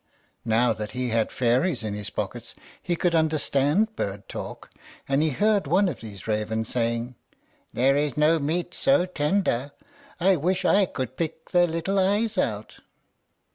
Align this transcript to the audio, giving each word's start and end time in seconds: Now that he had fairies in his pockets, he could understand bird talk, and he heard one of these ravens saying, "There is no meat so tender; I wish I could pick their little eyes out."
Now 0.45 0.73
that 0.73 0.93
he 0.93 1.09
had 1.09 1.31
fairies 1.31 1.83
in 1.83 1.93
his 1.93 2.09
pockets, 2.09 2.55
he 2.81 2.95
could 2.95 3.13
understand 3.13 3.95
bird 3.95 4.27
talk, 4.27 4.71
and 5.07 5.21
he 5.21 5.29
heard 5.29 5.67
one 5.67 5.87
of 5.87 5.99
these 5.99 6.25
ravens 6.27 6.69
saying, 6.69 7.13
"There 7.71 7.95
is 7.95 8.17
no 8.17 8.39
meat 8.39 8.73
so 8.73 9.05
tender; 9.05 9.73
I 10.19 10.37
wish 10.37 10.65
I 10.65 10.87
could 10.87 11.17
pick 11.17 11.51
their 11.51 11.67
little 11.67 11.99
eyes 11.99 12.39
out." 12.39 12.79